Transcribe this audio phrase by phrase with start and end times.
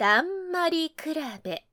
[0.00, 1.66] だんまり比べ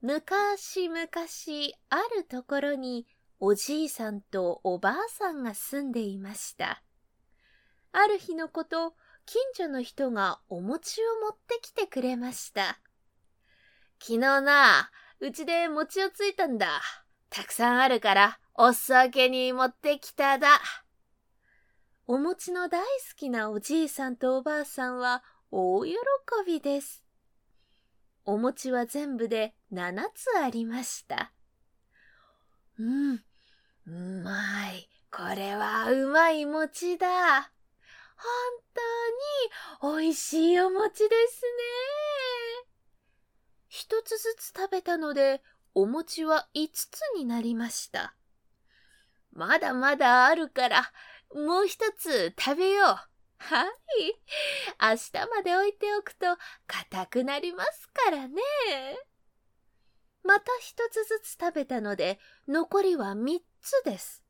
[0.00, 3.04] むかしむかしあるところに
[3.40, 6.84] おじいさんとおばあさんが住んでいました。
[7.90, 8.94] ある日のこと、
[9.26, 12.78] 近所の人がお餅を持ってきてくれました。
[14.00, 16.80] 昨日な、うちで餅をついたんだ。
[17.28, 20.60] たくさんあるから、お酒に持ってきただ。
[22.06, 22.86] お餅の大好
[23.16, 25.94] きなおじいさんとおばあさんは大喜
[26.46, 27.04] びです。
[28.24, 31.32] お餅は全部で7つありました。
[32.78, 33.14] うん、
[33.86, 34.88] うまい。
[35.10, 37.52] これはうまい餅だ。
[38.16, 38.30] 本
[39.82, 42.68] 当に美味しいお餅ですね。
[43.68, 45.42] 一つずつ食べたので、
[45.74, 48.16] お餅は5つになりました。
[49.32, 50.92] まだまだあるから、
[51.34, 53.15] もう一つ食べよう。
[53.38, 53.68] はい。
[54.80, 56.26] 明日まで置いておくと
[56.66, 58.40] 硬くなりますからね。
[60.22, 64.24] また一つずつ食べたので、残りは三つです。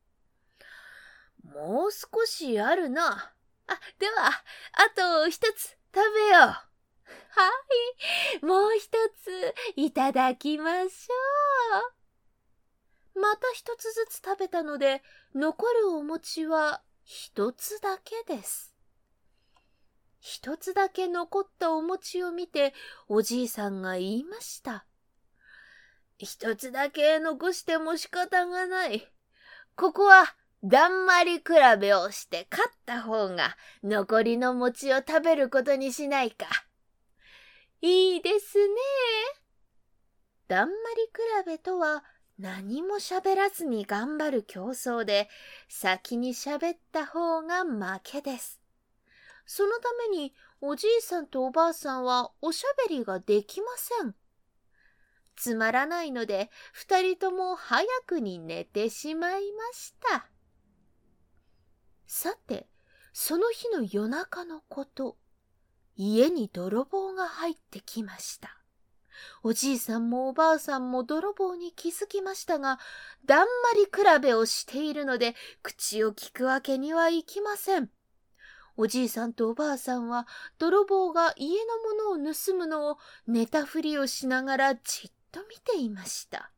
[1.43, 3.33] もう少しあるな。
[3.67, 6.67] あ、では、あと一つ食べよう。
[7.37, 7.51] は
[8.41, 8.89] い、もう一
[9.23, 11.13] ついただきましょ
[13.15, 13.19] う。
[13.19, 15.01] また一つずつ食べたので、
[15.33, 18.76] 残るお餅は一つだけです。
[20.37, 22.75] 一つだけ残ったお餅を見て、
[23.07, 24.85] おじいさんが言いました。
[26.19, 29.11] 一つだけ残しても仕方がない。
[29.75, 31.45] ここは、だんまり比
[31.79, 36.45] べをして勝った方が残りの餅を食べることにしないか。
[37.81, 38.75] いいですね。
[40.47, 41.01] だんまり
[41.45, 42.03] 比べとは
[42.37, 45.29] 何も喋らずに頑張る競争で
[45.67, 48.61] 先に喋った方が負けです。
[49.47, 54.13] そのためにおじいさんとおばあさんはおしゃべりができません。
[55.35, 60.27] つまらないので二人とも早くに寝てしまいました。
[62.07, 62.67] さて、
[63.13, 65.17] その日の夜中のこと、
[65.95, 68.57] 家に泥棒が入ってきました。
[69.43, 72.79] おじいさんもおばあさんも泥棒に気づきましたが、
[73.25, 77.89] だんまり比べをしているので、口を聞くわけにはいきません。
[78.77, 80.27] おじいさんとおばあさんは
[80.59, 86.51] 泥棒が家のものを盗むのを寝たふりをしながらじっと見ていました。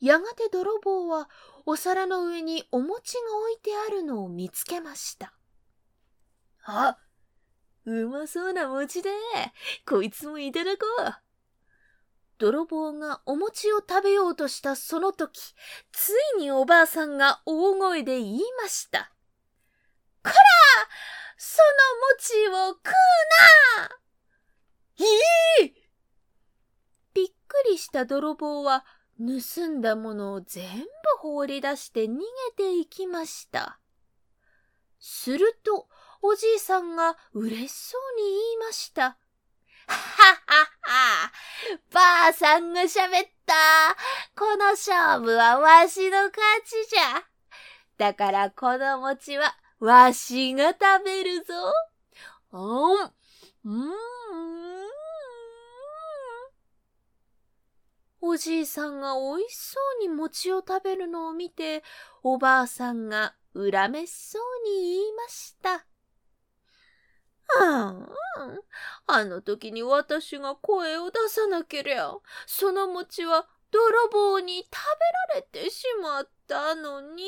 [0.00, 1.28] やがて泥棒は
[1.66, 5.34] お皿の上にお餅が置いてあるのを見つけました。
[6.64, 6.96] あ、
[7.84, 9.10] うまそうな餅で、
[9.86, 11.14] こいつもいただこう。
[12.38, 15.54] 泥棒がお餅を食べようとしたその時、
[15.92, 19.12] ついにおばあさんが大声で言いました。
[20.22, 20.34] こら
[21.36, 22.92] その餅を食う
[23.78, 24.00] な。
[24.96, 25.74] いい
[27.14, 28.84] びっくりした泥棒は
[29.18, 30.86] 盗んだものを全部
[31.18, 32.20] 放り出して逃げ
[32.56, 33.78] ていきました。
[34.98, 35.88] すると、
[36.22, 39.02] おじいさんが嬉しそうに言いました。
[39.02, 39.16] は
[39.88, 41.32] はは。
[41.92, 43.54] ばあさんが喋った。
[44.36, 46.32] この勝負はわしの勝
[46.64, 47.22] ちじゃ。
[47.98, 51.54] だからこの餅はわしが食べるぞ。
[52.52, 52.58] う
[53.06, 53.12] ん、
[53.64, 54.90] うん。
[58.22, 61.82] おじいさんがおいしそうに餅を食べるのを見て、
[62.22, 65.86] おばあさんが恨めしそうに言いました。
[69.06, 72.12] あの時に私が声を出さなけりゃ、
[72.46, 74.70] その餅は泥棒に食
[75.32, 77.24] べられてしまったのに。